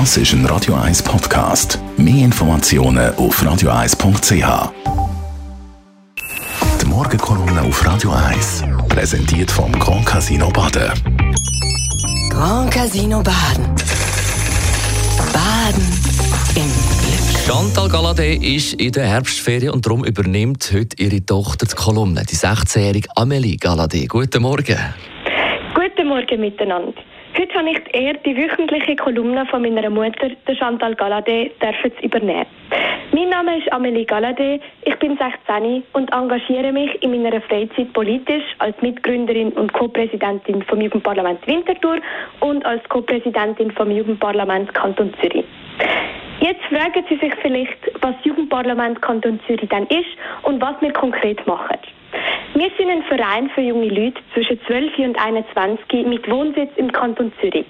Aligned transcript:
Das 0.00 0.16
ist 0.16 0.32
ein 0.32 0.44
Radio 0.46 0.74
1 0.74 1.04
Podcast. 1.04 1.78
Mehr 1.96 2.24
Informationen 2.24 3.14
auf 3.14 3.40
radio1.ch. 3.40 4.72
Die 6.80 6.86
Morgenkolumne 6.86 7.62
auf 7.62 7.86
Radio 7.86 8.10
1 8.10 8.64
präsentiert 8.88 9.52
vom 9.52 9.70
Grand 9.78 10.04
Casino 10.04 10.50
Baden. 10.50 10.90
Grand 12.28 12.72
Casino 12.72 13.22
Baden. 13.22 13.72
Baden 15.32 15.86
im. 16.56 16.72
Chantal 17.46 17.86
Galadé 17.86 18.34
ist 18.34 18.74
in 18.74 18.90
der 18.90 19.06
Herbstferien 19.06 19.70
und 19.70 19.86
darum 19.86 20.04
übernimmt 20.04 20.72
heute 20.74 21.00
ihre 21.00 21.24
Tochter 21.24 21.66
die 21.66 21.74
Kolumne, 21.76 22.24
die 22.28 22.34
16-jährige 22.34 23.10
Amélie 23.14 23.60
Galadé. 23.60 24.08
Guten 24.08 24.42
Morgen. 24.42 24.76
Guten 25.72 26.08
Morgen 26.08 26.40
miteinander. 26.40 26.94
Heute 27.36 27.52
habe 27.58 27.68
ich 27.68 27.80
die 27.82 27.98
Ehre, 27.98 28.18
die 28.24 28.36
wöchentliche 28.36 28.94
Kolumne 28.94 29.44
von 29.46 29.62
meiner 29.62 29.90
Mutter, 29.90 30.30
der 30.46 30.54
Chantal 30.54 30.92
Galadé, 30.94 31.50
zu 31.82 32.04
übernehmen. 32.04 32.46
Mein 33.10 33.28
Name 33.28 33.58
ist 33.58 33.72
Amélie 33.72 34.06
Galadé, 34.06 34.60
ich 34.84 34.94
bin 35.00 35.18
16 35.18 35.82
und 35.94 36.12
engagiere 36.12 36.70
mich 36.70 37.02
in 37.02 37.10
meiner 37.10 37.40
Freizeit 37.40 37.92
politisch 37.92 38.44
als 38.58 38.80
Mitgründerin 38.82 39.50
und 39.54 39.72
Co-Präsidentin 39.72 40.62
vom 40.62 40.80
Jugendparlament 40.80 41.44
Winterthur 41.48 41.98
und 42.38 42.64
als 42.64 42.88
Co-Präsidentin 42.88 43.72
vom 43.72 43.90
Jugendparlament 43.90 44.72
Kanton 44.72 45.12
Zürich. 45.20 45.44
Jetzt 46.38 46.62
fragen 46.66 47.04
Sie 47.08 47.16
sich 47.16 47.34
vielleicht, 47.42 47.78
was 48.00 48.14
Jugendparlament 48.22 49.02
Kanton 49.02 49.40
Zürich 49.48 49.68
dann 49.70 49.88
ist 49.88 50.16
und 50.42 50.62
was 50.62 50.80
wir 50.80 50.92
konkret 50.92 51.44
machen. 51.48 51.78
Wir 52.56 52.70
sind 52.78 52.88
ein 52.88 53.02
Verein 53.02 53.50
für 53.50 53.62
junge 53.62 53.88
Leute 53.88 54.22
zwischen 54.32 54.60
12 54.68 54.96
und 55.00 55.20
21 55.20 56.06
mit 56.06 56.30
Wohnsitz 56.30 56.70
im 56.76 56.92
Kanton 56.92 57.32
Zürich. 57.40 57.66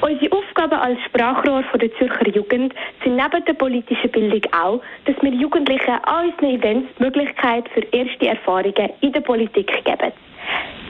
Unsere 0.00 0.36
Aufgabe 0.36 0.78
als 0.78 1.00
Sprachrohr 1.06 1.64
der 1.74 1.92
Zürcher 1.96 2.28
Jugend 2.28 2.72
sind 3.02 3.16
neben 3.16 3.44
der 3.44 3.54
politischen 3.54 4.12
Bildung 4.12 4.42
auch, 4.52 4.80
dass 5.06 5.16
wir 5.22 5.32
Jugendlichen 5.32 5.98
an 6.04 6.26
unseren 6.28 6.50
Events 6.50 6.88
die 6.96 7.02
Möglichkeit 7.02 7.68
für 7.70 7.80
erste 7.90 8.28
Erfahrungen 8.28 8.90
in 9.00 9.12
der 9.12 9.22
Politik 9.22 9.84
geben. 9.84 10.12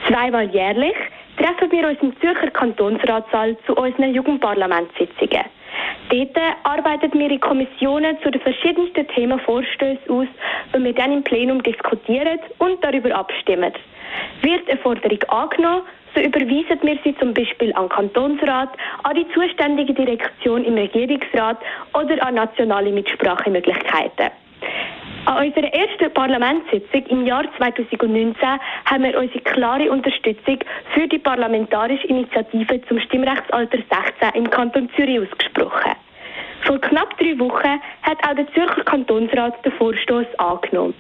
Zweimal 0.07 0.51
jährlich 0.51 0.97
treffen 1.39 1.73
wir 1.73 1.89
uns 1.89 2.03
im 2.03 2.15
Zürcher 2.21 2.51
Kantonsratssaal 2.51 3.57
zu 3.65 3.75
unseren 3.75 4.13
Jugendparlamentssitzungen. 4.13 5.45
Dort 6.11 6.37
arbeiten 6.65 7.19
wir 7.19 7.31
in 7.31 7.41
Kommissionen 7.41 8.19
zu 8.23 8.31
den 8.31 8.41
verschiedensten 8.41 9.07
Themen 9.09 9.41
Vorstöße 9.41 10.01
aus, 10.09 10.27
die 10.75 10.85
wir 10.85 10.93
dann 10.93 11.13
im 11.13 11.23
Plenum 11.23 11.63
diskutieren 11.63 12.39
und 12.59 12.83
darüber 12.85 13.15
abstimmen. 13.15 13.73
Wird 14.43 14.69
eine 14.69 14.79
Forderung 14.79 15.23
angenommen, 15.29 15.83
so 16.15 16.21
überweisen 16.21 16.79
wir 16.83 16.99
sie 17.03 17.17
zum 17.17 17.33
Beispiel 17.33 17.73
an 17.75 17.85
den 17.85 17.89
Kantonsrat, 17.89 18.71
an 19.05 19.15
die 19.15 19.27
zuständige 19.33 19.95
Direktion 19.95 20.65
im 20.65 20.75
Regierungsrat 20.75 21.59
oder 21.95 22.23
an 22.27 22.35
nationale 22.35 22.93
Mitsprachemöglichkeiten. 22.93 24.31
An 25.25 25.47
unserer 25.47 25.73
ersten 25.73 26.13
Parlamentssitzung 26.13 27.07
im 27.07 27.27
Jahr 27.27 27.45
2019 27.57 28.35
haben 28.87 29.05
wir 29.05 29.17
unsere 29.17 29.39
klare 29.41 29.89
Unterstützung 29.89 30.59
für 30.95 31.07
die 31.07 31.19
parlamentarische 31.19 32.09
Initiative 32.09 32.81
zum 32.89 32.99
Stimmrechtsalter 32.99 33.79
16 33.79 34.43
im 34.43 34.51
Kanton 34.51 34.91
Zürich 34.97 35.21
ausgesprochen. 35.21 35.93
Vor 36.65 36.81
knapp 36.81 37.17
drei 37.19 37.39
Wochen 37.39 37.81
hat 38.03 38.19
auch 38.29 38.35
der 38.35 38.53
Zürcher 38.53 38.83
Kantonsrat 38.83 39.65
den 39.65 39.73
Vorstoß 39.73 40.27
angenommen. 40.39 40.95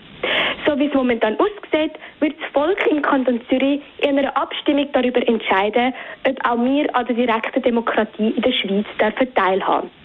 So 0.67 0.79
wie 0.79 0.86
es 0.86 0.95
momentan 0.95 1.36
aussieht, 1.41 1.92
wird 2.20 2.41
das 2.41 2.51
Volk 2.53 2.86
im 2.89 3.03
Kanton 3.03 3.41
Zürich 3.48 3.81
in 3.98 4.19
einer 4.19 4.36
Abstimmung 4.36 4.86
darüber 4.92 5.27
entscheiden, 5.27 5.95
ob 6.29 6.48
auch 6.48 6.64
wir 6.64 6.95
an 6.95 7.07
der 7.07 7.17
direkten 7.17 7.62
Demokratie 7.62 8.31
in 8.31 8.42
der 8.42 8.53
Schweiz 8.53 8.86
teilhaben 9.34 9.91
dürfen. 9.91 10.03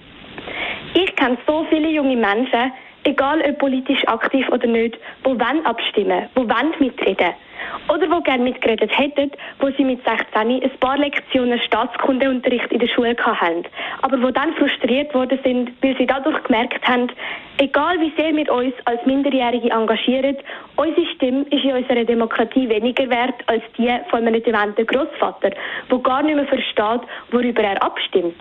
Ich 0.96 1.16
kenne 1.16 1.38
so 1.46 1.66
viele 1.70 1.90
junge 1.90 2.16
Menschen, 2.16 2.72
egal 3.08 3.41
ob 3.41 3.58
politisch 3.58 4.05
aktiv 4.08 4.47
oder 4.50 4.67
nicht, 4.67 4.97
wo 5.23 5.31
wollen 5.31 5.66
abstimmen, 5.66 6.27
wo 6.36 6.41
wollen 6.41 6.73
mitreden. 6.79 7.34
Oder 7.90 8.09
wo 8.12 8.22
gerne 8.22 8.44
mitgeredet 8.44 8.91
hätten, 8.97 9.31
wo 9.59 9.69
sie 9.72 9.84
mit 9.84 10.00
16 10.03 10.28
ein 10.35 10.72
paar 10.79 10.97
Lektionen 10.97 11.59
Staatskundeunterricht 11.59 12.72
in 12.72 12.79
der 12.79 12.88
Schule 12.88 13.16
hatten, 13.17 13.66
aber 14.01 14.22
wo 14.22 14.29
dann 14.29 14.53
frustriert 14.53 15.13
worden 15.13 15.40
sind, 15.44 15.72
weil 15.81 15.97
sie 15.97 16.06
dadurch 16.06 16.44
gemerkt 16.44 16.88
haben, 16.88 17.07
egal 17.57 18.00
wie 18.00 18.13
sehr 18.16 18.35
wir 18.35 18.51
uns 18.51 18.73
als 18.85 19.03
Minderjährige 19.06 19.72
engagieren, 19.72 20.38
unsere 20.75 21.07
Stimme 21.16 21.46
ist 21.50 21.63
in 21.63 21.75
unserer 21.75 22.06
Demokratie 22.06 22.69
weniger 22.69 23.09
wert 23.09 23.35
als 23.47 23.63
die 23.78 23.90
von 24.09 24.28
einem 24.28 24.44
dementen 24.44 24.85
Großvater, 24.85 25.51
wo 25.90 26.00
gar 26.00 26.22
nicht 26.22 26.35
mehr 26.35 26.46
versteht, 26.46 27.01
worüber 27.31 27.63
er 27.63 27.81
abstimmt. 27.81 28.35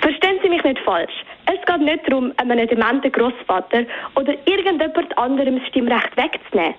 Verstehen 0.00 0.38
Sie 0.42 0.48
mich 0.48 0.64
nicht 0.64 0.80
falsch. 0.80 1.24
Es 1.52 1.66
geht 1.66 1.80
nicht 1.80 2.08
darum, 2.08 2.32
einem 2.36 2.68
dementen 2.68 3.10
Großvater 3.10 3.82
oder 4.14 4.34
irgendjemand 4.44 5.18
anderem 5.18 5.58
das 5.58 5.66
Stimmrecht 5.66 6.16
wegzunehmen. 6.16 6.74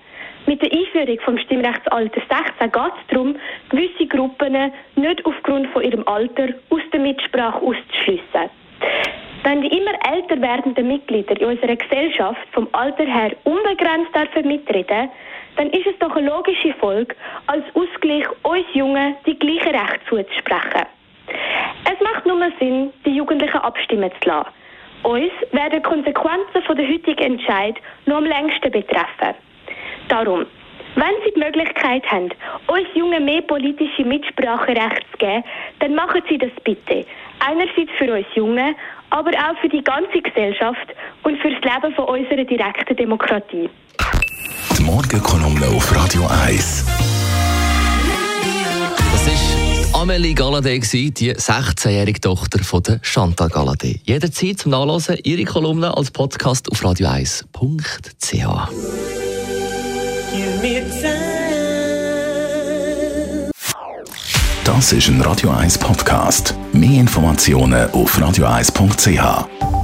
Mit 0.46 0.62
der 0.62 0.72
Einführung 0.72 1.20
vom 1.20 1.38
Stimmrechtsalter 1.38 2.20
16 2.20 2.72
geht 2.72 2.92
es 2.96 3.06
darum, 3.10 3.36
gewisse 3.68 4.06
Gruppen 4.06 4.72
nicht 4.96 5.26
aufgrund 5.26 5.66
von 5.68 5.82
ihrem 5.82 6.08
Alter 6.08 6.48
aus 6.70 6.80
der 6.90 7.00
Mitsprache 7.00 7.60
auszuschliessen. 7.60 8.48
Wenn 9.44 9.60
die 9.60 9.76
immer 9.76 9.92
älter 10.10 10.40
werdenden 10.40 10.88
Mitglieder 10.88 11.38
in 11.38 11.48
unserer 11.48 11.76
Gesellschaft 11.76 12.40
vom 12.52 12.66
Alter 12.72 13.04
her 13.04 13.32
unbegrenzt 13.44 14.14
dürfen 14.14 14.48
mitreden, 14.48 15.10
dann 15.56 15.68
ist 15.68 15.86
es 15.86 15.98
doch 15.98 16.16
eine 16.16 16.30
logische 16.30 16.72
Folge, 16.80 17.14
als 17.46 17.64
Ausgleich 17.74 18.26
uns 18.42 18.64
Jungen 18.72 19.16
die 19.26 19.38
gleichen 19.38 19.76
Rechte 19.76 20.00
zuzusprechen. 20.08 20.86
Es 21.84 22.00
macht 22.00 22.24
nur 22.24 22.40
Sinn, 22.58 22.90
die 23.04 23.10
Jugendlichen 23.10 23.58
abstimmen 23.58 24.10
zu 24.22 24.28
lassen. 24.28 24.61
Uns 25.02 25.32
werden 25.50 25.82
die 25.82 25.82
Konsequenzen 25.82 26.62
von 26.64 26.76
der 26.76 26.88
heutigen 26.88 27.34
Entscheid 27.34 27.76
nur 28.06 28.18
am 28.18 28.24
längsten 28.24 28.70
betreffen. 28.70 29.34
Darum, 30.08 30.46
wenn 30.94 31.14
Sie 31.24 31.32
die 31.34 31.40
Möglichkeit 31.40 32.04
haben, 32.10 32.30
uns 32.68 32.86
Jungen 32.94 33.24
mehr 33.24 33.42
politische 33.42 34.04
Mitspracherecht 34.04 35.04
zu 35.12 35.18
geben, 35.18 35.44
dann 35.80 35.94
machen 35.94 36.22
Sie 36.28 36.38
das 36.38 36.50
bitte. 36.62 37.04
Einerseits 37.40 37.90
für 37.98 38.12
uns 38.12 38.26
Jungen, 38.34 38.76
aber 39.10 39.30
auch 39.30 39.58
für 39.60 39.68
die 39.68 39.82
ganze 39.82 40.20
Gesellschaft 40.20 40.94
und 41.24 41.38
für 41.38 41.50
das 41.50 41.62
Leben 41.62 41.94
von 41.94 42.04
unserer 42.04 42.44
direkten 42.44 42.96
Demokratie. 42.96 43.68
Die 44.78 44.82
Morgenkolumne 44.82 45.66
auf 45.66 45.94
Radio 45.96 46.26
1. 46.44 46.86
Das 49.12 49.26
ist 49.26 49.51
Amélie 50.02 50.34
Galadé, 50.34 50.80
die 50.80 51.32
16-jährige 51.32 52.20
Tochter 52.20 52.64
von 52.64 52.82
der 52.82 52.98
Chantal 53.02 53.46
Galadé. 53.46 54.00
Jederzeit 54.02 54.58
zum 54.58 54.72
Nachlesen 54.72 55.16
ihre 55.22 55.44
Kolumne 55.44 55.96
als 55.96 56.10
Podcast 56.10 56.68
auf 56.72 56.84
radio1.ch. 56.84 57.46
Das 64.64 64.92
ist 64.92 65.06
ein 65.06 65.20
Radio 65.20 65.50
1 65.50 65.78
Podcast. 65.78 66.56
Mehr 66.72 67.00
Informationen 67.00 67.88
auf 67.92 68.18
radio1.ch. 68.18 69.81